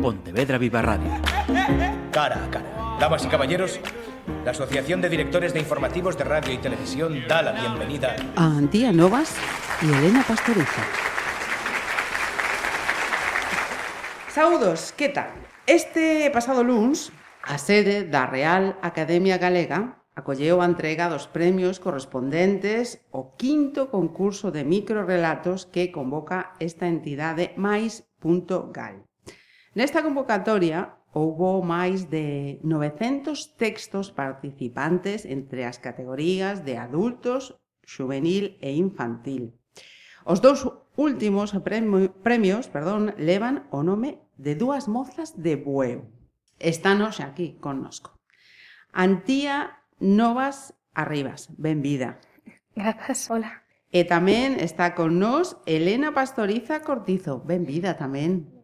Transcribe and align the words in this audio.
Pontevedra 0.00 0.56
Viva 0.58 0.80
Radio. 0.80 1.10
Cara 2.10 2.44
a 2.44 2.50
cara. 2.50 2.96
Damas 2.98 3.24
y 3.24 3.28
caballeros, 3.28 3.80
la 4.44 4.52
Asociación 4.52 5.00
de 5.00 5.08
Directores 5.08 5.52
de 5.52 5.60
Informativos 5.60 6.16
de 6.16 6.24
Radio 6.24 6.52
y 6.52 6.58
Televisión 6.58 7.22
da 7.28 7.42
la 7.42 7.52
bienvenida 7.52 8.16
a 8.36 8.44
Antía 8.44 8.92
Novas 8.92 9.36
y 9.82 9.92
Elena 9.92 10.24
Pastoriza. 10.26 10.82
Saudos, 14.28 14.92
que 14.92 15.08
tal? 15.08 15.30
Este 15.66 16.30
pasado 16.30 16.64
luns, 16.64 17.12
a 17.42 17.58
sede 17.58 18.04
da 18.04 18.26
Real 18.26 18.78
Academia 18.82 19.38
Galega 19.38 20.00
acolleu 20.14 20.60
a 20.60 20.68
entrega 20.68 21.08
dos 21.08 21.28
premios 21.28 21.80
correspondentes 21.80 23.04
ao 23.12 23.36
quinto 23.36 23.88
concurso 23.88 24.52
de 24.52 24.64
microrelatos 24.64 25.64
que 25.68 25.92
convoca 25.92 26.52
esta 26.60 26.88
entidade 26.88 27.52
mais.gal. 27.56 29.09
Nesta 29.70 30.02
convocatoria 30.02 30.98
houbo 31.14 31.62
máis 31.62 32.10
de 32.10 32.58
900 32.66 33.54
textos 33.54 34.10
participantes 34.10 35.22
entre 35.22 35.62
as 35.62 35.78
categorías 35.78 36.66
de 36.66 36.74
adultos, 36.74 37.54
juvenil 37.86 38.58
e 38.58 38.74
infantil. 38.74 39.54
Os 40.26 40.42
dous 40.42 40.66
últimos 40.98 41.54
premios 42.26 42.66
perdón, 42.66 43.14
levan 43.14 43.70
o 43.70 43.86
nome 43.86 44.18
de 44.38 44.58
dúas 44.58 44.90
mozas 44.90 45.38
de 45.38 45.54
Bueu. 45.54 46.10
Estános 46.58 47.22
aquí 47.22 47.54
connosco. 47.62 48.18
Antía 48.92 49.86
Novas 50.02 50.74
Arribas, 50.94 51.46
benvida. 51.56 52.18
Grazas, 52.74 53.30
hola. 53.30 53.62
E 53.90 54.02
tamén 54.02 54.58
está 54.58 54.98
con 54.98 55.18
nós 55.18 55.58
Elena 55.66 56.10
Pastoriza 56.10 56.82
Cortizo, 56.82 57.42
benvida 57.46 57.94
tamén 57.94 58.59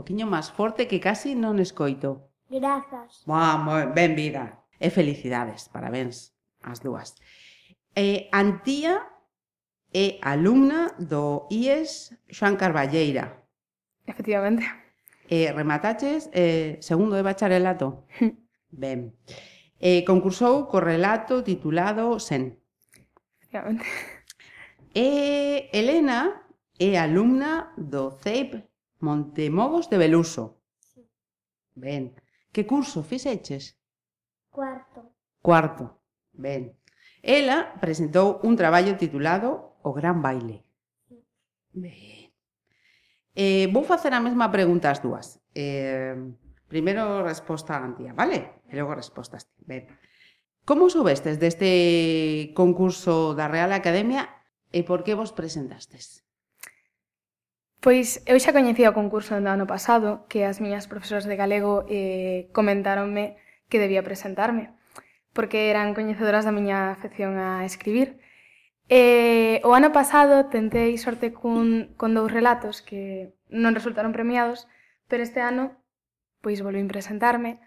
poquinho 0.00 0.24
máis 0.24 0.48
forte 0.48 0.88
que 0.88 0.96
casi 0.96 1.36
non 1.36 1.60
escoito. 1.60 2.32
Grazas. 2.48 3.20
Vamos, 3.28 3.92
ben 3.92 4.16
vida. 4.16 4.64
E 4.80 4.88
felicidades, 4.88 5.68
parabéns 5.68 6.32
as 6.64 6.80
dúas. 6.80 7.20
Eh, 7.92 8.32
Antía 8.32 9.04
é 9.92 10.16
alumna 10.24 10.96
do 10.96 11.44
IES 11.52 12.16
Xoan 12.32 12.56
Carballeira. 12.56 13.44
Efectivamente. 14.08 14.64
E 15.28 15.44
eh, 15.44 15.52
remataches 15.52 16.32
eh, 16.32 16.80
segundo 16.80 17.14
de 17.14 17.22
bacharelato. 17.22 18.08
ben. 18.72 19.12
Eh, 19.76 20.02
concursou 20.08 20.64
co 20.64 20.80
relato 20.80 21.44
titulado 21.44 22.16
Sen. 22.16 22.56
Efectivamente. 23.36 23.84
E 24.96 25.70
Elena 25.76 26.48
é 26.80 26.98
alumna 26.98 27.76
do 27.76 28.10
CEIP 28.10 28.69
Montemogos 29.00 29.88
de 29.88 29.98
Beluso. 29.98 30.60
Sí. 30.78 31.08
Ben. 31.74 32.14
Que 32.52 32.66
curso 32.66 33.02
fixeches? 33.02 33.80
Cuarto. 34.50 35.12
Cuarto. 35.40 36.00
Ben. 36.32 36.76
Ela 37.22 37.76
presentou 37.80 38.40
un 38.44 38.56
traballo 38.56 38.96
titulado 38.96 39.76
O 39.82 39.92
Gran 39.92 40.22
Baile. 40.22 40.64
Sí. 41.08 41.16
Ben. 41.72 42.32
Eh, 43.34 43.66
vou 43.72 43.84
facer 43.84 44.12
a 44.12 44.20
mesma 44.20 44.52
pregunta 44.52 44.92
as 44.92 45.00
dúas. 45.00 45.40
Eh, 45.54 46.16
primeiro 46.68 47.24
resposta 47.24 47.76
a 47.76 47.84
Antía, 47.84 48.12
vale? 48.12 48.62
E 48.68 48.76
logo 48.76 48.92
respostas. 48.92 49.48
Ben. 49.64 49.88
Como 50.68 50.92
soubestes 50.92 51.40
deste 51.40 52.52
concurso 52.52 53.32
da 53.32 53.48
Real 53.48 53.72
Academia 53.72 54.28
e 54.70 54.84
por 54.84 55.02
que 55.02 55.16
vos 55.16 55.32
presentastes? 55.32 56.22
Pois 57.80 58.20
eu 58.28 58.36
xa 58.36 58.52
coñecía 58.52 58.92
o 58.92 58.96
concurso 58.96 59.32
do 59.40 59.48
ano 59.48 59.64
pasado 59.64 60.28
que 60.28 60.44
as 60.44 60.60
miñas 60.60 60.84
profesoras 60.84 61.24
de 61.24 61.36
galego 61.40 61.88
eh, 61.88 62.52
comentáronme 62.52 63.40
que 63.72 63.80
debía 63.80 64.04
presentarme 64.04 64.76
porque 65.32 65.70
eran 65.70 65.94
coñecedoras 65.94 66.44
da 66.44 66.52
miña 66.52 66.90
afección 66.90 67.38
a 67.38 67.64
escribir. 67.64 68.20
Eh, 68.90 69.62
o 69.62 69.72
ano 69.78 69.94
pasado 69.94 70.50
tentei 70.50 70.98
sorte 70.98 71.30
cun, 71.30 71.94
con 71.94 72.12
dous 72.12 72.28
relatos 72.28 72.82
que 72.82 73.32
non 73.46 73.72
resultaron 73.72 74.10
premiados, 74.10 74.66
pero 75.06 75.22
este 75.22 75.38
ano 75.40 75.78
pois 76.42 76.58
volvín 76.60 76.90
presentarme 76.90 77.62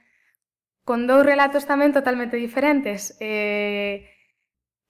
con 0.84 1.08
dous 1.08 1.24
relatos 1.24 1.64
tamén 1.64 1.96
totalmente 1.96 2.36
diferentes. 2.36 3.16
Eh, 3.24 4.12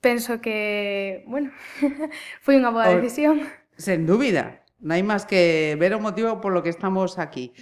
penso 0.01 0.41
que, 0.41 1.21
bueno, 1.29 1.53
foi 2.43 2.57
unha 2.57 2.73
boa 2.73 2.89
decisión. 2.89 3.45
Sen 3.77 4.09
dúbida. 4.09 4.62
Non 4.83 4.99
hai 4.99 5.03
máis 5.07 5.23
que 5.23 5.79
ver 5.79 5.95
o 5.95 6.03
motivo 6.03 6.43
polo 6.43 6.59
que 6.59 6.75
estamos 6.75 7.15
aquí. 7.15 7.55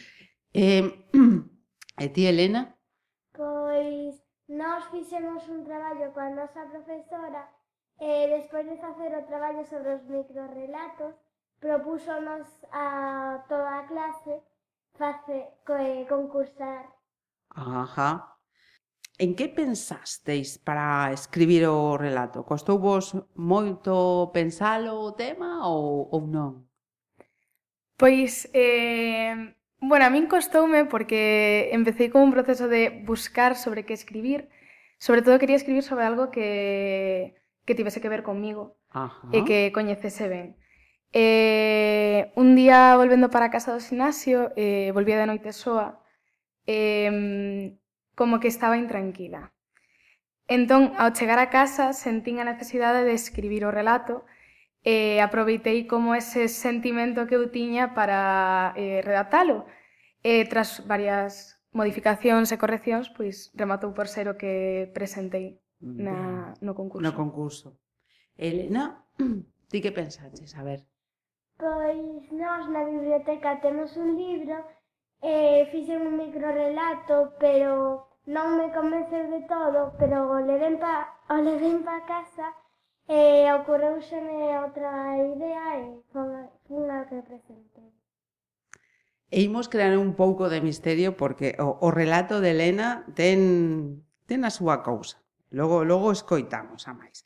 Eh, 0.57 1.05
e 2.03 2.05
ti, 2.09 2.25
Elena? 2.25 2.73
Pois 3.37 4.17
nós 4.49 4.89
fixemos 4.89 5.45
un 5.45 5.61
traballo 5.61 6.09
coa 6.17 6.33
nosa 6.33 6.65
profesora 6.73 7.45
eh, 8.01 8.25
e 8.25 8.31
despois 8.41 8.65
de 8.65 8.81
facer 8.81 9.13
o 9.13 9.21
traballo 9.29 9.61
sobre 9.69 10.01
os 10.01 10.03
microrelatos 10.09 11.13
propúsonos 11.61 12.49
a 12.73 13.45
toda 13.45 13.69
a 13.69 13.85
clase 13.85 14.41
face, 14.97 15.61
coe, 15.61 16.01
eh, 16.01 16.09
concursar. 16.09 16.89
Ajá. 17.53 18.33
En 19.21 19.37
que 19.37 19.45
pensasteis 19.45 20.57
para 20.57 21.13
escribir 21.13 21.69
o 21.69 22.01
relato? 22.01 22.41
Costou 22.41 22.81
vos 22.81 23.13
moito 23.37 24.33
pensalo 24.33 25.05
o 25.05 25.13
tema 25.13 25.69
ou, 25.69 26.09
ou 26.09 26.25
non? 26.25 26.70
Pois, 28.01 28.49
eh, 28.53 29.53
bueno, 29.77 30.05
a 30.05 30.09
min 30.09 30.25
costoume 30.25 30.89
porque 30.89 31.69
empecé 31.69 32.09
con 32.09 32.25
un 32.25 32.33
proceso 32.33 32.65
de 32.65 32.89
buscar 33.05 33.53
sobre 33.55 33.85
que 33.85 33.93
escribir. 33.93 34.49
Sobre 34.97 35.21
todo 35.21 35.37
quería 35.37 35.55
escribir 35.55 35.83
sobre 35.83 36.05
algo 36.05 36.31
que, 36.31 37.35
que 37.63 37.75
tivese 37.75 38.01
que 38.01 38.09
ver 38.09 38.23
comigo 38.25 38.81
Ajá. 38.89 39.29
e 39.29 39.45
que 39.45 39.69
coñecese 39.69 40.25
ben. 40.33 40.57
Eh, 41.13 42.33
un 42.33 42.57
día, 42.57 42.97
volvendo 42.97 43.29
para 43.29 43.53
casa 43.53 43.69
do 43.69 43.85
gimnasio, 43.85 44.49
eh, 44.57 44.89
volvía 44.97 45.21
de 45.21 45.29
noite 45.29 45.53
soa, 45.53 46.01
eh, 46.65 47.77
como 48.17 48.41
que 48.41 48.49
estaba 48.49 48.81
intranquila. 48.81 49.53
Entón, 50.49 50.97
ao 50.97 51.13
chegar 51.13 51.37
a 51.37 51.53
casa, 51.53 51.93
sentín 51.93 52.41
a 52.41 52.49
necesidade 52.49 53.05
de 53.05 53.13
escribir 53.13 53.61
o 53.61 53.69
relato, 53.69 54.25
Eh, 54.83 55.17
e 55.17 55.21
aproveitei 55.21 55.85
como 55.85 56.17
ese 56.17 56.49
sentimento 56.49 57.29
que 57.29 57.37
eu 57.37 57.53
tiña 57.53 57.93
para 57.93 58.73
eh, 58.73 59.01
redatalo. 59.05 59.69
E 60.25 60.45
tras 60.49 60.81
varias 60.85 61.61
modificacións 61.69 62.49
e 62.49 62.57
correccións, 62.57 63.09
pois 63.13 63.53
rematou 63.53 63.93
por 63.93 64.09
ser 64.09 64.25
o 64.25 64.37
que 64.37 64.89
presentei 64.93 65.61
na, 65.81 66.53
no 66.61 66.73
concurso. 66.73 67.05
No 67.05 67.13
concurso. 67.13 67.77
Elena, 68.37 69.05
ti 69.69 69.81
que 69.81 69.93
pensaches? 69.93 70.57
A 70.57 70.65
ver. 70.65 70.81
Pois 71.61 72.25
nós 72.33 72.65
na 72.73 72.81
biblioteca 72.81 73.61
temos 73.61 73.93
un 73.97 74.17
libro 74.17 74.57
e 75.21 75.69
fixen 75.69 76.01
un 76.09 76.17
microrelato, 76.17 77.37
pero 77.37 78.17
non 78.25 78.57
me 78.57 78.73
convenceu 78.73 79.29
de 79.29 79.45
todo, 79.45 79.93
pero 80.01 80.25
o 80.25 80.41
leven 80.41 80.81
pa, 80.81 81.05
o 81.29 81.37
leven 81.37 81.85
pa 81.85 82.01
casa 82.09 82.49
E 83.07 83.49
ocorreuseme 83.53 84.57
outra 84.61 85.17
idea 85.17 85.79
e 85.79 86.01
foi 86.11 86.89
a 86.89 87.05
que 87.05 87.21
presentei. 87.21 87.89
E 89.31 89.47
imos 89.47 89.71
crear 89.71 89.95
un 89.97 90.13
pouco 90.13 90.51
de 90.51 90.59
misterio 90.59 91.15
porque 91.15 91.55
o, 91.59 91.87
o 91.87 91.89
relato 91.89 92.43
de 92.43 92.51
Elena 92.51 93.07
ten, 93.15 94.03
ten 94.27 94.43
a 94.43 94.51
súa 94.51 94.83
cousa. 94.83 95.23
Logo, 95.51 95.83
logo 95.83 96.11
escoitamos 96.11 96.87
a 96.87 96.93
máis. 96.93 97.23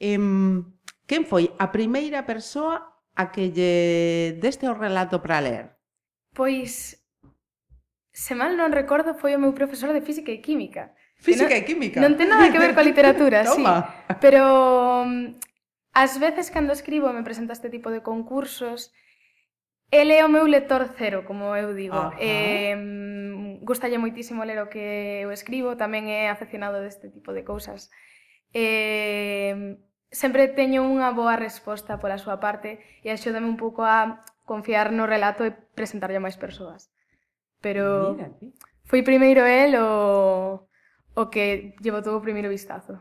Em, 0.00 0.64
quen 1.08 1.24
foi 1.28 1.52
a 1.60 1.68
primeira 1.68 2.24
persoa 2.24 2.94
a 3.14 3.30
que 3.30 3.52
lle 3.52 4.36
deste 4.40 4.66
o 4.66 4.74
relato 4.74 5.20
para 5.20 5.40
ler? 5.40 5.64
Pois, 6.32 6.98
se 8.10 8.32
mal 8.34 8.52
non 8.56 8.74
recordo, 8.74 9.14
foi 9.14 9.36
o 9.36 9.42
meu 9.42 9.54
profesor 9.54 9.92
de 9.94 10.02
Física 10.02 10.32
e 10.32 10.42
Química 10.42 10.92
Física 11.24 11.56
non, 11.56 11.60
e 11.60 11.64
química. 11.64 11.98
Non 12.04 12.20
ten 12.20 12.28
nada 12.28 12.52
que 12.52 12.60
ver 12.60 12.76
coa 12.76 12.84
literatura, 12.84 13.48
sí. 13.56 13.64
Pero 14.20 14.44
mm, 15.08 15.40
ás 15.96 16.20
veces 16.20 16.52
cando 16.52 16.76
escribo 16.76 17.08
e 17.08 17.16
me 17.16 17.24
presento 17.24 17.50
a 17.50 17.56
este 17.56 17.72
tipo 17.72 17.88
de 17.88 18.04
concursos, 18.04 18.92
ele 19.88 20.12
é 20.12 20.22
o 20.22 20.28
meu 20.28 20.44
lector 20.44 20.84
cero, 20.92 21.24
como 21.24 21.56
eu 21.56 21.72
digo. 21.72 21.96
Ajá. 21.96 22.20
Eh, 22.20 22.76
gustalle 23.64 23.96
moitísimo 23.96 24.44
ler 24.44 24.60
o 24.60 24.68
que 24.68 25.24
eu 25.24 25.32
escribo, 25.32 25.80
tamén 25.80 26.12
é 26.12 26.28
aficionado 26.28 26.84
deste 26.84 27.08
tipo 27.08 27.32
de 27.32 27.40
cousas. 27.40 27.88
Eh, 28.52 29.80
sempre 30.12 30.52
teño 30.52 30.84
unha 30.84 31.10
boa 31.16 31.40
resposta 31.40 31.96
pola 31.98 32.20
súa 32.20 32.36
parte 32.38 32.84
e 33.00 33.08
axúdame 33.08 33.48
un 33.48 33.56
pouco 33.56 33.80
a 33.82 34.20
confiar 34.44 34.92
no 34.92 35.08
relato 35.08 35.42
e 35.48 35.56
presentarlle 35.56 36.20
a 36.20 36.26
máis 36.28 36.36
persoas. 36.36 36.92
Pero 37.64 38.12
Mira, 38.12 38.28
foi 38.84 39.00
primeiro 39.00 39.48
el 39.48 39.80
o 39.80 40.68
o 41.14 41.30
que 41.30 41.74
llevo 41.80 42.02
todo 42.02 42.18
o 42.18 42.24
primeiro 42.26 42.50
vistazo. 42.50 42.98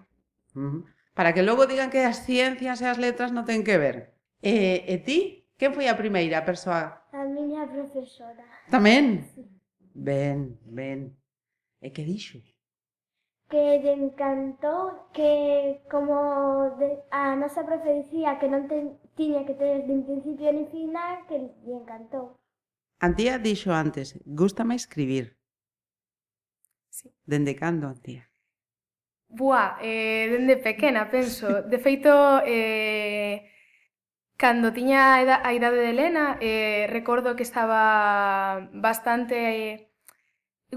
Uh 0.56 0.62
-huh. 0.62 0.82
Para 1.14 1.34
que 1.34 1.46
logo 1.46 1.70
digan 1.70 1.90
que 1.94 2.02
as 2.06 2.26
ciencias 2.26 2.82
e 2.82 2.86
as 2.86 2.98
letras 2.98 3.30
non 3.30 3.46
ten 3.46 3.62
que 3.62 3.78
ver. 3.78 4.18
E, 4.42 4.82
e 4.90 4.96
ti? 5.06 5.20
Quen 5.58 5.72
foi 5.78 5.86
a 5.88 6.00
primeira 6.00 6.42
persoa? 6.42 7.06
A 7.14 7.24
miña 7.30 7.70
profesora. 7.70 8.44
Tamén? 8.74 9.22
Sí. 9.34 9.46
Ben, 9.94 10.58
ben. 10.66 11.14
E 11.80 11.94
que 11.94 12.04
dixo? 12.04 12.42
Que 13.52 13.78
lle 13.84 13.94
encantou 13.94 15.14
que 15.14 15.86
como 15.86 16.74
de, 16.82 17.06
a 17.14 17.38
nosa 17.38 17.62
profe 17.62 18.02
dicía 18.02 18.42
que 18.42 18.50
non 18.50 18.66
ten, 18.66 18.98
tiña 19.14 19.46
que 19.46 19.54
ter 19.54 19.86
de 19.86 19.96
principio 20.02 20.50
ni 20.50 20.66
final, 20.74 21.22
que 21.30 21.38
lle 21.38 21.76
encantou. 21.78 22.34
Antía 22.98 23.38
dixo 23.38 23.70
antes, 23.70 24.18
gústame 24.26 24.74
escribir. 24.74 25.38
Sí. 26.98 27.08
Dende 27.32 27.54
cando, 27.62 27.88
tía? 28.06 28.24
Buá, 29.40 29.64
eh, 29.82 30.28
dende 30.32 30.56
pequena, 30.68 31.02
penso. 31.16 31.48
De 31.72 31.78
feito, 31.86 32.12
eh, 32.46 33.50
cando 34.42 34.74
tiña 34.78 35.00
a, 35.16 35.48
a 35.48 35.50
idade 35.58 35.80
de 35.84 35.90
Elena, 35.96 36.26
eh, 36.50 36.86
recordo 36.98 37.36
que 37.38 37.44
estaba 37.50 38.70
bastante... 38.88 39.36
Eh, 39.58 39.90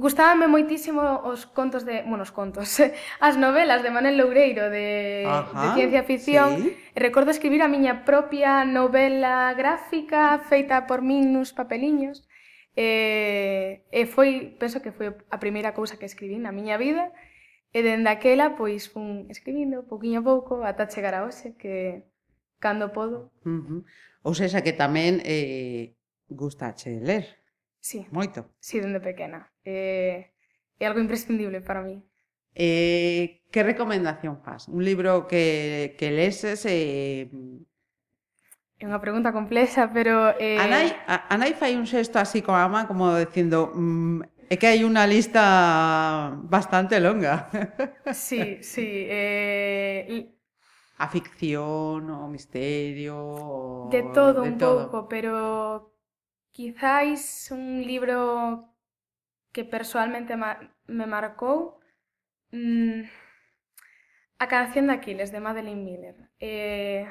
Gustábanme 0.06 0.46
moitísimo 0.46 1.02
os 1.24 1.48
contos 1.58 1.82
de... 1.88 2.04
Bueno, 2.08 2.22
os 2.28 2.32
contos. 2.38 2.68
As 3.26 3.34
novelas 3.44 3.80
de 3.82 3.90
Manel 3.96 4.16
Loureiro 4.20 4.68
de, 4.68 5.24
Ajá, 5.24 5.60
de 5.62 5.68
ciencia 5.76 6.02
ficción. 6.04 6.50
Sí. 6.60 6.76
Recordo 6.94 7.30
escribir 7.32 7.62
a 7.62 7.72
miña 7.74 8.04
propia 8.04 8.68
novela 8.68 9.54
gráfica 9.56 10.38
feita 10.50 10.84
por 10.88 11.00
min 11.00 11.32
nuns 11.32 11.56
papeliños. 11.56 12.25
E, 12.76 13.88
e 13.90 14.04
foi, 14.04 14.54
penso 14.60 14.84
que 14.84 14.92
foi 14.92 15.16
a 15.32 15.38
primeira 15.40 15.72
cousa 15.72 15.96
que 15.96 16.04
escribí 16.04 16.36
na 16.36 16.52
miña 16.52 16.76
vida, 16.76 17.08
e 17.72 17.80
dende 17.80 18.12
aquela, 18.12 18.52
pois, 18.54 18.92
fun 18.92 19.26
escribindo 19.32 19.88
pouquiño 19.88 20.20
a 20.20 20.26
pouco 20.28 20.60
ata 20.62 20.92
chegar 20.92 21.16
a 21.16 21.24
hoxe, 21.24 21.56
que 21.56 22.04
cando 22.60 22.92
podo. 22.92 23.32
Uh 23.48 23.64
-huh. 23.64 23.80
Ou 24.22 24.34
seja, 24.36 24.60
que 24.60 24.76
tamén 24.76 25.24
eh, 25.24 25.96
gustache 26.28 27.00
ler. 27.00 27.40
Sí. 27.80 28.04
Moito. 28.12 28.52
Sí, 28.60 28.80
dende 28.80 29.00
pequena. 29.00 29.48
Eh, 29.64 30.36
é 30.78 30.84
algo 30.84 31.00
imprescindible 31.00 31.60
para 31.64 31.80
mí. 31.80 32.04
Eh, 32.56 33.44
que 33.52 33.62
recomendación 33.62 34.40
faz? 34.44 34.68
Un 34.68 34.84
libro 34.84 35.28
que, 35.28 35.94
que 35.98 36.10
leses 36.10 36.64
e 36.64 36.72
eh, 36.72 37.30
É 38.76 38.84
unha 38.84 39.00
pregunta 39.00 39.32
complexa, 39.32 39.88
pero... 39.88 40.36
Eh... 40.36 40.60
A, 40.60 40.68
nai, 40.68 40.92
a, 41.08 41.32
a 41.32 41.34
nai 41.40 41.56
fai 41.56 41.72
un 41.80 41.88
xesto 41.88 42.20
así 42.20 42.44
coa 42.44 42.68
má, 42.68 42.84
como 42.84 43.08
dicindo... 43.16 43.72
Mm, 43.72 44.20
é 44.52 44.54
que 44.60 44.68
hai 44.68 44.84
unha 44.84 45.08
lista 45.08 46.36
bastante 46.44 47.00
longa. 47.00 47.48
Sí, 48.12 48.60
sí. 48.60 49.08
Eh... 49.08 50.28
A 51.00 51.08
ficción, 51.08 52.04
o 52.04 52.28
misterio... 52.28 53.16
O... 53.16 53.88
De 53.88 54.04
todo 54.12 54.44
de 54.44 54.48
un 54.52 54.56
todo. 54.60 54.92
pouco, 54.92 55.08
pero 55.08 55.96
quizáis 56.52 57.48
un 57.52 57.80
libro 57.80 58.68
que 59.56 59.64
persoalmente 59.64 60.36
ma 60.36 60.60
me 60.86 61.08
marcou 61.08 61.80
mm, 62.52 63.08
A 64.38 64.46
canción 64.48 64.86
de 64.86 64.92
Aquiles, 64.92 65.32
de 65.32 65.40
Madeleine 65.40 65.80
Miller. 65.80 66.16
Eh, 66.40 67.08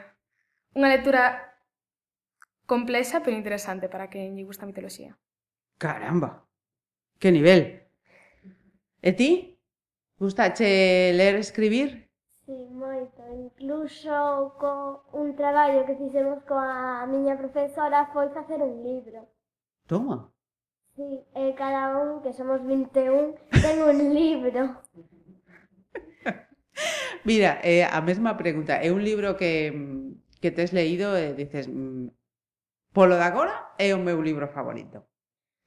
unha 0.78 0.94
lectura 0.94 1.55
Complexa, 2.66 3.22
pero 3.24 3.38
interesante 3.38 3.90
para 3.90 4.10
quen 4.10 4.36
lle 4.36 4.48
gusta 4.50 4.64
a 4.66 4.70
mitoloxía. 4.72 5.12
Caramba! 5.78 6.32
Que 7.20 7.30
nivel! 7.32 7.62
E 9.02 9.12
ti? 9.14 9.32
Gustache 10.18 11.14
ler 11.14 11.36
e 11.36 11.44
escribir? 11.46 11.90
Sí, 12.46 12.58
moito. 12.72 13.22
Incluso 13.46 14.56
co 14.60 15.06
un 15.14 15.36
traballo 15.36 15.86
que 15.86 15.98
fixemos 16.02 16.40
coa 16.50 17.06
miña 17.14 17.36
profesora 17.42 18.10
foi 18.14 18.28
facer 18.38 18.60
un 18.62 18.76
libro. 18.82 19.20
Toma! 19.90 20.18
Sí, 20.96 21.10
e 21.36 21.54
cada 21.62 21.84
un, 22.02 22.22
que 22.24 22.32
somos 22.32 22.64
21, 22.64 23.36
ten 23.64 23.78
un 23.84 24.00
libro. 24.20 24.62
Mira, 27.26 27.60
eh, 27.64 27.84
a 27.84 28.02
mesma 28.02 28.38
pregunta. 28.38 28.74
É 28.78 28.90
un 28.92 29.02
libro 29.04 29.36
que, 29.40 29.54
que 30.42 30.52
tes 30.56 30.72
leído 30.72 31.18
e 31.18 31.32
eh, 31.32 31.34
dices, 31.34 31.66
mm, 31.68 32.08
Polo 32.96 33.20
de 33.20 33.28
agora 33.28 33.76
é 33.78 33.92
o 33.92 34.00
meu 34.00 34.24
libro 34.24 34.48
favorito. 34.48 35.04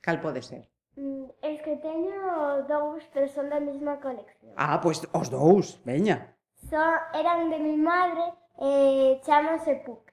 Cal 0.01 0.17
pode 0.25 0.41
ser? 0.41 0.73
Mm, 0.97 1.29
es 1.45 1.61
que 1.61 1.77
teño 1.77 2.65
dous, 2.65 3.05
pero 3.13 3.29
son 3.29 3.53
da 3.53 3.61
mesma 3.61 4.01
colección. 4.01 4.57
Ah, 4.57 4.81
pois 4.81 5.05
pues, 5.05 5.13
os 5.13 5.29
dous, 5.29 5.77
veña. 5.85 6.33
Son, 6.73 6.97
eran 7.13 7.53
de 7.53 7.61
mi 7.61 7.77
madre, 7.77 8.33
eh, 8.57 9.21
chamase 9.21 9.77
Puck. 9.85 10.09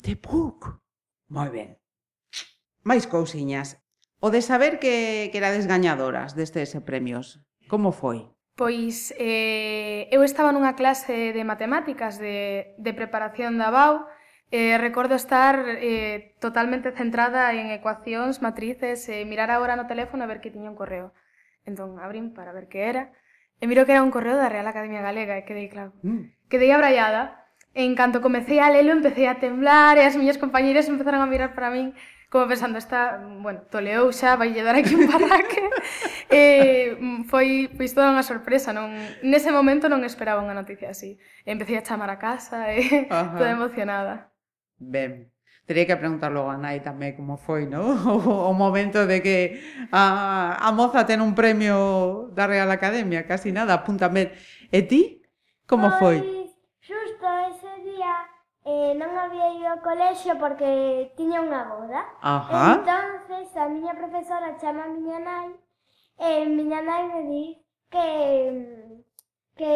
De 0.00 0.16
Puck? 0.16 0.80
Moi 1.28 1.52
ben. 1.52 1.76
Máis 2.80 3.04
cousiñas. 3.04 3.76
O 4.16 4.32
de 4.32 4.40
saber 4.40 4.80
que, 4.80 5.28
que 5.28 5.36
erades 5.36 5.68
gañadoras 5.68 6.32
destes 6.32 6.72
premios, 6.80 7.44
como 7.68 7.92
foi? 7.92 8.24
Pois 8.56 9.12
eh, 9.20 10.08
eu 10.08 10.24
estaba 10.24 10.48
nunha 10.48 10.80
clase 10.80 11.36
de 11.36 11.44
matemáticas 11.44 12.16
de, 12.16 12.72
de 12.80 12.92
preparación 12.96 13.60
da 13.60 13.68
BAU 13.68 14.08
Eh, 14.52 14.78
recordo 14.78 15.16
estar 15.16 15.58
eh, 15.66 16.36
totalmente 16.38 16.92
centrada 16.92 17.52
en 17.52 17.70
ecuacións, 17.74 18.42
matrices, 18.42 19.08
e 19.10 19.22
eh, 19.22 19.24
mirar 19.26 19.50
agora 19.50 19.74
no 19.74 19.90
teléfono 19.90 20.22
a 20.22 20.30
ver 20.30 20.38
que 20.38 20.54
tiña 20.54 20.70
un 20.70 20.78
correo. 20.78 21.10
Entón, 21.66 21.98
abrín 21.98 22.30
para 22.30 22.54
ver 22.54 22.70
que 22.70 22.86
era, 22.86 23.10
e 23.58 23.66
miro 23.66 23.82
que 23.82 23.92
era 23.98 24.06
un 24.06 24.14
correo 24.14 24.38
da 24.38 24.46
Real 24.46 24.70
Academia 24.70 25.02
Galega, 25.02 25.34
eh, 25.34 25.42
e 25.42 25.46
quedei, 25.50 25.66
claro, 25.66 25.90
mm. 26.06 26.46
quedei 26.46 26.70
abrallada. 26.70 27.42
En 27.74 27.98
canto 27.98 28.22
comecei 28.22 28.62
a 28.62 28.70
lelo, 28.70 28.94
empecé 28.94 29.26
a 29.26 29.42
temblar, 29.42 29.98
e 29.98 30.06
as 30.06 30.14
miñas 30.14 30.38
compañeiras 30.38 30.86
empezaron 30.86 31.20
a 31.20 31.28
mirar 31.28 31.50
para 31.58 31.74
min, 31.74 31.90
como 32.30 32.46
pensando, 32.46 32.78
está, 32.78 33.18
bueno, 33.18 33.66
toleou 33.66 34.14
xa, 34.14 34.38
vai 34.38 34.54
lle 34.54 34.62
dar 34.62 34.78
aquí 34.78 34.94
un 34.94 35.10
barraque. 35.10 35.62
eh, 36.30 36.94
foi, 37.26 37.66
pois, 37.74 37.90
toda 37.90 38.14
unha 38.14 38.22
sorpresa, 38.22 38.70
non, 38.70 38.94
nese 39.26 39.50
momento 39.50 39.90
non 39.90 40.06
esperaba 40.06 40.38
unha 40.38 40.54
noticia 40.54 40.94
así. 40.94 41.18
Empecé 41.42 41.82
a 41.82 41.86
chamar 41.86 42.14
a 42.14 42.22
casa, 42.22 42.70
e 42.70 43.10
toda 43.10 43.50
emocionada 43.50 44.35
ben, 44.78 45.32
teria 45.66 45.86
que 45.86 45.96
preguntar 45.96 46.30
logo 46.30 46.48
a 46.48 46.56
nai 46.56 46.80
tamén 46.80 47.18
como 47.18 47.36
foi, 47.36 47.66
no? 47.66 47.82
O, 48.06 48.50
o 48.50 48.52
momento 48.54 49.04
de 49.04 49.18
que 49.20 49.38
a, 49.90 50.56
a 50.62 50.68
moza 50.70 51.04
ten 51.04 51.18
un 51.20 51.34
premio 51.34 52.30
da 52.32 52.46
Real 52.46 52.70
Academia, 52.70 53.26
casi 53.26 53.50
nada, 53.50 53.74
apúntame. 53.74 54.32
E 54.70 54.86
ti? 54.86 55.22
Como 55.66 55.90
pois, 55.98 55.98
foi? 55.98 56.16
Xusto 56.78 57.26
ese 57.50 57.72
día 57.82 58.14
eh, 58.62 58.94
non 58.94 59.10
había 59.18 59.50
ido 59.58 59.66
ao 59.74 59.82
colexio 59.82 60.38
porque 60.38 61.10
tiña 61.18 61.42
unha 61.42 61.66
boda. 61.66 62.00
Ajá. 62.22 62.78
Entonces 62.78 63.50
a 63.58 63.66
miña 63.66 63.98
profesora 63.98 64.54
chama 64.62 64.86
a 64.86 64.92
miña 64.94 65.18
nai 65.18 65.50
e 66.22 66.46
miña 66.46 66.80
nai 66.86 67.04
me 67.10 67.20
di 67.26 67.44
que 67.90 68.06
que 69.58 69.72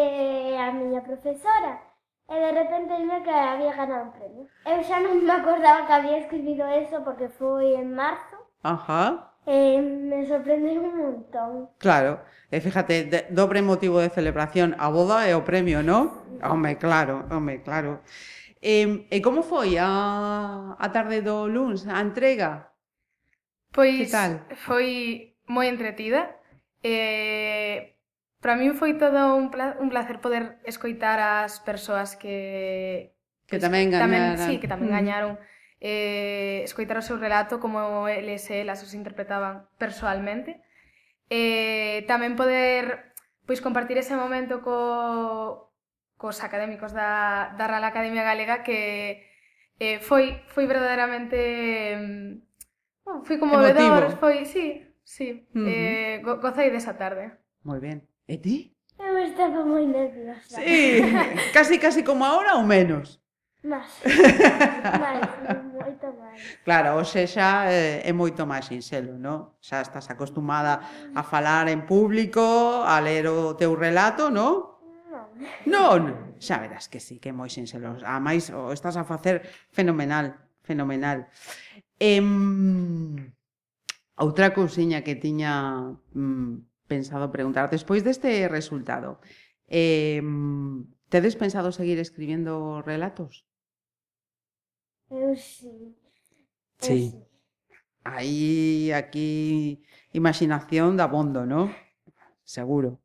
a 0.54 0.70
miña 0.70 1.02
profesora 1.02 1.89
e 2.30 2.36
de 2.38 2.50
repente 2.54 2.94
dime 2.94 3.22
que 3.26 3.34
había 3.34 3.74
ganado 3.74 4.04
un 4.08 4.12
premio. 4.14 4.44
Eh, 4.64 4.78
Eu 4.78 4.80
xa 4.86 5.02
non 5.02 5.18
me 5.26 5.34
acordaba 5.34 5.82
que 5.86 5.94
había 5.98 6.22
escribido 6.22 6.62
eso 6.70 7.02
porque 7.02 7.26
foi 7.26 7.74
en 7.74 7.90
marzo. 7.90 8.38
Ajá. 8.62 9.34
Eh, 9.50 9.82
me 9.82 10.22
sorprendeu 10.30 10.78
un 10.78 10.94
montón. 10.94 11.50
Claro, 11.82 12.22
e 12.54 12.60
fíjate, 12.62 13.04
de, 13.10 13.18
dobre 13.34 13.66
motivo 13.66 13.98
de 13.98 14.14
celebración, 14.14 14.78
a 14.78 14.86
boda 14.94 15.26
e 15.26 15.34
o 15.34 15.42
premio, 15.42 15.82
non? 15.82 16.12
Home, 16.44 16.78
claro, 16.78 17.26
home, 17.34 17.66
claro. 17.66 18.00
E, 18.62 19.08
e 19.10 19.18
como 19.24 19.42
foi 19.42 19.74
a, 19.80 20.76
a 20.78 20.86
tarde 20.94 21.24
do 21.24 21.48
luns, 21.50 21.88
a 21.88 21.98
entrega? 21.98 22.70
Pois 23.74 24.06
que 24.06 24.12
tal? 24.12 24.44
foi 24.54 25.34
moi 25.50 25.66
entretida. 25.66 26.30
Eh, 26.84 27.96
Para 28.40 28.56
min 28.56 28.72
foi 28.72 28.96
todo 28.96 29.36
un 29.36 29.52
placer, 29.52 29.76
un 29.84 29.92
placer 29.92 30.16
poder 30.24 30.56
escoitar 30.64 31.20
as 31.20 31.60
persoas 31.60 32.16
que 32.16 33.12
que 33.44 33.60
tamén 33.60 33.92
gañaran. 33.92 34.36
Tamén, 34.36 34.48
sí, 34.48 34.52
que 34.56 34.70
tamén 34.70 34.88
mm. 34.88 34.96
gañaron. 34.96 35.32
Eh, 35.80 36.60
escoitar 36.64 36.96
o 36.96 37.04
seu 37.04 37.16
relato 37.16 37.56
como 37.60 38.08
eles 38.08 38.48
e 38.48 38.64
elas 38.64 38.80
os 38.80 38.96
interpretaban 38.96 39.68
persoalmente. 39.76 40.64
Eh, 41.28 42.04
tamén 42.08 42.36
poder 42.36 43.12
pois 43.44 43.60
compartir 43.60 44.00
ese 44.00 44.16
momento 44.16 44.64
co 44.64 45.68
cos 46.20 46.44
académicos 46.44 46.92
da, 46.92 47.56
da 47.56 47.64
Real 47.64 47.84
Academia 47.84 48.24
Galega 48.24 48.60
que 48.64 49.24
eh, 49.80 49.98
foi 50.00 50.44
foi 50.52 50.68
verdadeiramente 50.68 51.96
bueno, 53.04 53.20
mm, 53.20 53.24
foi 53.24 53.36
conmovedor, 53.36 54.04
Emotivo. 54.04 54.20
foi, 54.20 54.44
sí, 54.44 54.84
sí. 55.00 55.48
Uh 55.52 55.60
-huh. 55.60 55.66
eh, 55.68 56.14
go, 56.24 56.40
gozei 56.40 56.68
desa 56.68 56.96
tarde. 56.96 57.36
Moi 57.64 57.80
ben. 57.80 58.09
E 58.30 58.38
ti? 58.38 58.70
Eu 58.94 59.18
estaba 59.18 59.66
moi 59.66 59.82
nerviosa. 59.90 60.62
Sí, 60.62 61.02
casi, 61.50 61.82
casi 61.82 62.06
como 62.06 62.22
ahora 62.22 62.54
ou 62.54 62.62
menos? 62.62 63.18
Más. 63.66 63.90
máis, 65.02 65.26
moito 65.74 66.06
máis. 66.14 66.38
Claro, 66.62 66.94
hoxe 66.94 67.26
xa 67.26 67.66
eh, 67.66 68.06
é 68.06 68.12
moito 68.14 68.46
máis 68.46 68.70
sinxelo, 68.70 69.18
non? 69.18 69.58
Xa 69.58 69.82
estás 69.82 70.06
acostumada 70.14 70.78
a 71.10 71.26
falar 71.26 71.66
en 71.74 71.82
público, 71.90 72.86
a 72.86 73.02
ler 73.02 73.26
o 73.26 73.58
teu 73.58 73.74
relato, 73.74 74.30
non? 74.30 74.78
Non. 75.10 75.26
Non, 75.66 76.00
xa 76.38 76.62
verás 76.62 76.86
que 76.86 77.02
sí, 77.02 77.18
que 77.18 77.30
é 77.30 77.34
moi 77.34 77.50
sinxelo. 77.50 77.98
A 78.06 78.22
máis, 78.22 78.54
o 78.54 78.70
estás 78.70 78.94
a 78.94 79.02
facer 79.02 79.42
fenomenal, 79.74 80.38
fenomenal. 80.62 81.26
Em, 81.98 83.26
outra 84.14 84.54
cousiña 84.54 85.02
que 85.02 85.18
tiña 85.18 85.82
mm, 86.14 86.69
pensado 86.90 87.30
preguntar, 87.30 87.70
despois 87.70 88.02
deste 88.02 88.50
resultado, 88.50 89.22
eh, 89.70 90.18
tedes 91.06 91.38
pensado 91.38 91.70
seguir 91.70 92.02
escribindo 92.02 92.82
relatos? 92.82 93.46
Eu 95.06 95.38
sí. 95.38 95.94
Eu 96.82 96.98
sí. 96.98 97.14
Aí, 98.02 98.90
aquí, 98.96 99.82
imaginación 100.10 100.98
da 100.98 101.06
bondo, 101.06 101.46
¿no? 101.46 101.70
Seguro. 102.42 102.98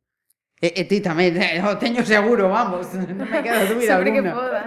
E, 0.56 0.72
e 0.72 0.82
ti 0.88 1.04
tamén, 1.04 1.36
eh, 1.36 1.60
o 1.60 1.76
teño 1.76 2.00
seguro, 2.02 2.48
vamos, 2.48 2.88
non 3.18 3.28
me 3.28 3.44
queda 3.44 3.68
dúbida 3.68 4.00
Sempre 4.00 4.10
alguna. 4.10 4.32
que 4.32 4.38
poda. 4.40 4.62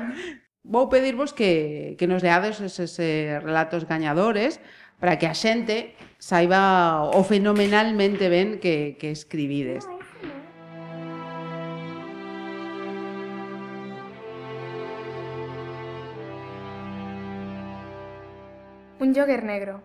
Vou 0.61 0.85
pedirvos 0.85 1.33
que, 1.33 1.97
que 1.97 2.05
nos 2.05 2.21
leades 2.21 2.61
eses 2.61 2.93
eh, 3.01 3.41
relatos 3.41 3.89
gañadores, 3.89 4.61
para 4.99 5.17
que 5.17 5.27
a 5.27 5.33
xente 5.33 5.95
saiba 6.19 7.07
o 7.15 7.23
fenomenalmente 7.23 8.27
ben 8.27 8.59
que, 8.59 8.99
que 8.99 9.11
escribides. 9.11 9.87
Un 18.99 19.15
jogger 19.15 19.47
negro, 19.47 19.79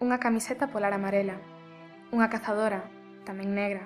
unha 0.00 0.16
camiseta 0.16 0.72
polar 0.72 0.96
amarela, 0.96 1.36
unha 2.08 2.32
cazadora, 2.32 2.88
tamén 3.28 3.52
negra, 3.52 3.84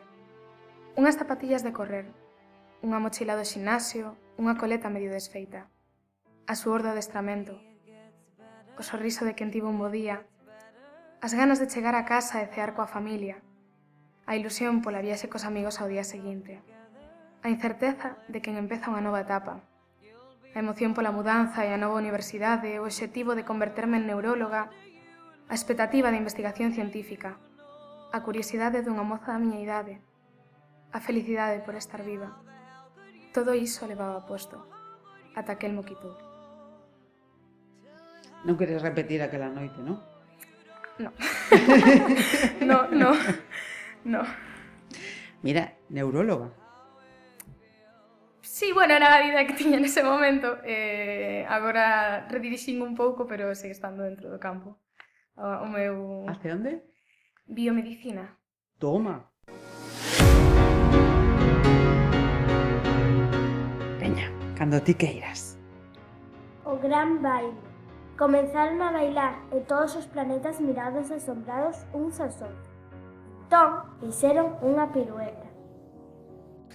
unhas 0.94 1.18
zapatillas 1.18 1.66
de 1.66 1.74
correr, 1.74 2.06
unha 2.78 3.02
mochila 3.02 3.34
do 3.34 3.42
xinasio, 3.42 4.14
unha 4.38 4.54
coleta 4.54 4.86
medio 4.86 5.10
desfeita, 5.10 5.66
a 6.46 6.54
suor 6.54 6.86
do 6.86 6.94
adestramento, 6.94 7.58
o 8.78 8.82
sorriso 8.86 9.26
de 9.26 9.34
quen 9.34 9.50
tivo 9.50 9.66
un 9.66 9.76
bo 9.82 9.90
día 9.90 10.29
as 11.20 11.34
ganas 11.34 11.60
de 11.60 11.68
chegar 11.68 11.94
a 11.94 12.08
casa 12.08 12.40
e 12.40 12.48
cear 12.48 12.72
coa 12.72 12.88
familia, 12.88 13.44
a 14.24 14.32
ilusión 14.40 14.80
pola 14.80 15.04
viaxe 15.04 15.28
cos 15.28 15.44
amigos 15.44 15.76
ao 15.76 15.92
día 15.92 16.00
seguinte, 16.00 16.64
a 17.44 17.52
incerteza 17.52 18.16
de 18.32 18.40
quen 18.40 18.56
empeza 18.56 18.88
unha 18.88 19.04
nova 19.04 19.20
etapa, 19.20 19.60
a 20.56 20.58
emoción 20.64 20.96
pola 20.96 21.12
mudanza 21.12 21.68
e 21.68 21.76
a 21.76 21.80
nova 21.80 22.00
universidade, 22.00 22.80
o 22.80 22.88
obxectivo 22.88 23.36
de 23.36 23.44
converterme 23.44 24.00
en 24.00 24.08
neuróloga, 24.08 24.72
a 25.44 25.52
expectativa 25.52 26.08
de 26.08 26.16
investigación 26.16 26.72
científica, 26.72 27.36
a 28.16 28.18
curiosidade 28.24 28.80
dunha 28.80 29.04
moza 29.04 29.36
da 29.36 29.42
miña 29.44 29.60
idade, 29.60 30.00
a 30.88 31.04
felicidade 31.04 31.60
por 31.60 31.76
estar 31.76 32.00
viva. 32.00 32.32
Todo 33.36 33.52
iso 33.52 33.84
levaba 33.84 34.24
posto, 34.24 34.56
ata 35.36 35.52
aquel 35.52 35.76
moquitud. 35.76 36.16
Non 38.48 38.56
queres 38.56 38.80
repetir 38.80 39.20
aquela 39.20 39.52
noite, 39.52 39.84
non? 39.84 40.10
no. 41.00 41.12
no, 42.61 42.88
no, 42.90 43.12
no. 44.04 44.23
Mira, 45.42 45.75
neuróloga. 45.88 46.50
Sí, 48.42 48.73
bueno, 48.73 48.95
era 48.95 49.16
a 49.16 49.23
vida 49.23 49.47
que 49.47 49.54
tiña 49.54 49.80
nese 49.80 50.02
momento. 50.02 50.59
Eh, 50.64 51.47
agora 51.49 52.28
redirixín 52.28 52.83
un 52.83 52.95
pouco, 52.95 53.26
pero 53.26 53.54
segue 53.54 53.73
estando 53.73 54.02
dentro 54.04 54.28
do 54.28 54.38
campo. 54.38 54.76
O, 55.37 55.47
o 55.64 55.66
meu... 55.66 56.28
Hace 56.28 56.52
onde? 56.52 56.85
Biomedicina. 57.47 58.37
Toma. 58.78 59.33
Veña, 63.99 64.28
cando 64.57 64.83
ti 64.83 64.92
queiras. 64.95 65.57
O 66.64 66.76
gran 66.76 67.23
baile. 67.23 67.69
Comenzaron 68.20 68.84
a 68.84 68.92
bailar 68.92 69.48
e 69.48 69.64
todos 69.64 69.96
os 69.96 70.04
planetas 70.04 70.60
mirados 70.60 71.08
asombrados 71.08 71.88
uns 71.96 72.20
aos 72.20 72.36
outros. 72.44 72.68
Entón, 73.48 73.96
fixeron 73.96 74.60
unha 74.60 74.92
pirueta. 74.92 75.48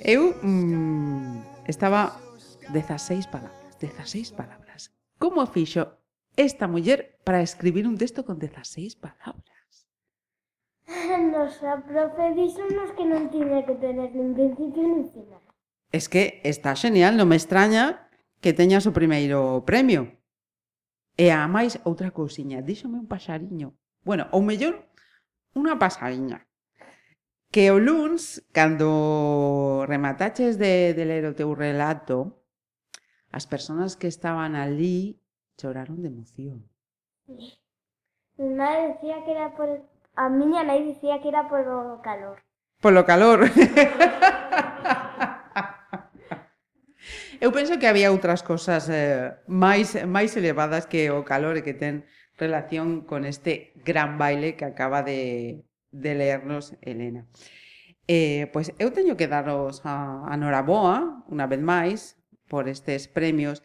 Eu 0.02 0.34
mm, 0.42 1.70
estaba 1.70 2.18
16 2.74 3.30
palabras, 3.30 3.78
16 3.78 4.34
palabras. 4.34 4.90
Como 5.22 5.46
fixo 5.46 6.02
esta 6.34 6.66
muller 6.66 7.22
para 7.22 7.46
escribir 7.46 7.86
un 7.86 7.94
texto 7.94 8.26
con 8.26 8.42
16 8.42 8.98
palabras? 8.98 9.86
Nosa 11.30 11.78
profe 11.86 12.34
dixonos 12.34 12.90
que 12.98 13.06
non 13.06 13.30
tiña 13.30 13.62
que 13.70 13.78
tener 13.78 14.18
nin 14.18 14.34
principio 14.34 14.82
nin 14.82 15.14
final. 15.14 15.46
Es 15.94 16.10
que 16.10 16.42
está 16.42 16.74
genial, 16.74 17.14
non 17.14 17.30
me 17.30 17.38
extraña 17.38 18.10
que 18.42 18.58
teñas 18.58 18.90
o 18.90 18.98
primeiro 18.98 19.62
premio. 19.62 20.25
E 21.16 21.32
a 21.32 21.48
máis 21.48 21.80
outra 21.88 22.12
cousiña, 22.12 22.60
díxome 22.60 23.00
un 23.00 23.08
paxariño. 23.08 23.72
Bueno, 24.04 24.28
ou 24.36 24.44
mellor, 24.44 24.84
unha 25.56 25.80
pasariña. 25.80 26.44
Que 27.48 27.72
o 27.72 27.80
luns, 27.80 28.44
cando 28.52 29.88
remataches 29.88 30.60
de, 30.60 30.92
de 30.92 31.04
ler 31.08 31.24
o 31.24 31.38
teu 31.40 31.56
relato, 31.56 32.44
as 33.32 33.48
persoas 33.48 33.96
que 33.96 34.12
estaban 34.12 34.60
ali 34.60 35.24
choraron 35.56 36.04
de 36.04 36.12
emoción. 36.12 36.68
Mi 38.36 38.52
nai 38.52 38.92
decía 38.92 39.24
que 39.24 39.32
era 39.32 39.56
por... 39.56 39.72
A 40.20 40.28
miña 40.28 40.68
nai 40.68 40.84
dicía 40.84 41.24
que 41.24 41.32
era 41.32 41.48
por 41.48 41.64
o 41.64 42.04
calor. 42.04 42.44
Polo 42.84 43.08
calor. 43.08 43.48
Eu 47.46 47.52
penso 47.52 47.78
que 47.78 47.86
había 47.86 48.10
outras 48.10 48.42
cosas 48.42 48.90
eh, 48.90 49.38
máis 49.46 49.94
máis 50.10 50.34
elevadas 50.34 50.90
que 50.90 51.14
o 51.14 51.22
calor 51.22 51.54
e 51.54 51.62
que 51.62 51.78
ten 51.78 52.02
relación 52.42 53.06
con 53.06 53.22
este 53.22 53.70
gran 53.86 54.18
baile 54.18 54.58
que 54.58 54.66
acaba 54.66 55.06
de, 55.06 55.62
de 55.94 56.12
leernos 56.18 56.74
Elena. 56.82 57.30
Eh, 58.10 58.50
pois 58.50 58.74
eu 58.82 58.90
teño 58.90 59.14
que 59.14 59.30
daros 59.30 59.86
a, 59.86 60.26
a 60.26 60.34
Nora 60.42 60.66
Boa, 60.66 61.22
unha 61.30 61.46
vez 61.46 61.62
máis, 61.62 62.18
por 62.50 62.66
estes 62.66 63.06
premios, 63.06 63.62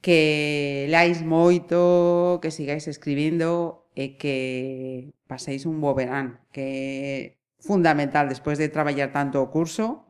que 0.00 0.88
leáis 0.88 1.20
moito, 1.20 2.40
que 2.40 2.48
sigáis 2.48 2.88
escribindo 2.88 3.84
e 3.92 4.16
que 4.16 5.12
paséis 5.28 5.68
un 5.68 5.84
bo 5.84 5.92
verán, 5.92 6.40
que 6.48 6.64
é 6.64 7.16
fundamental 7.60 8.24
despois 8.24 8.56
de 8.56 8.72
traballar 8.72 9.12
tanto 9.12 9.44
o 9.44 9.52
curso, 9.52 10.08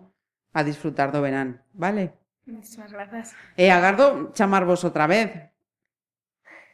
a 0.54 0.62
disfrutar 0.62 1.10
do 1.10 1.18
verán, 1.18 1.66
vale? 1.75 2.27
Muchas 2.49 2.90
grazas. 2.90 3.37
E 3.61 3.69
eh, 3.69 3.71
agardo 3.71 4.33
chamarvos 4.33 4.81
outra 4.81 5.05
vez 5.05 5.52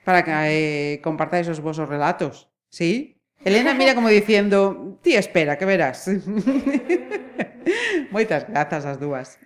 para 0.07 0.23
que 0.23 0.31
eh, 0.31 1.02
compartáis 1.02 1.50
os 1.50 1.59
vosos 1.59 1.90
relatos, 1.90 2.47
sí? 2.71 3.19
Elena 3.43 3.75
mira 3.75 3.99
como 3.99 4.09
diciendo, 4.09 4.97
ti 5.02 5.19
espera, 5.19 5.59
que 5.59 5.66
verás. 5.66 6.07
Moitas 8.14 8.47
grazas 8.47 8.87
as 8.87 9.02
dúas. 9.02 9.37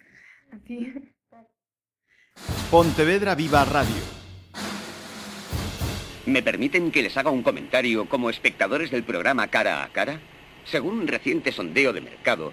A 0.52 0.61
ti. 0.61 0.92
Pontevedra 2.70 3.35
Viva 3.35 3.64
Radio. 3.64 4.04
¿Me 6.28 6.44
permiten 6.44 6.92
que 6.92 7.02
les 7.02 7.16
haga 7.16 7.32
un 7.32 7.42
comentario 7.42 8.06
como 8.06 8.28
espectadores 8.28 8.90
del 8.90 9.02
programa 9.02 9.49
Cara 9.49 9.82
a 9.82 9.88
Cara? 9.88 10.20
Según 10.64 11.00
un 11.00 11.08
reciente 11.08 11.50
sondeo 11.50 11.94
de 11.94 12.02
mercado, 12.02 12.52